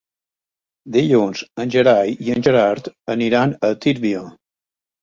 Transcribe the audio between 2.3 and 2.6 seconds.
en